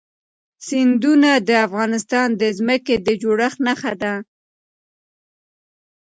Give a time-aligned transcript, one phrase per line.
[0.67, 4.13] سیندونه د افغانستان د ځمکې د جوړښت نښه ده.